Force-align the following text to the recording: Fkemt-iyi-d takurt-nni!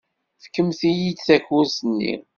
Fkemt-iyi-d 0.43 1.19
takurt-nni! 1.25 2.13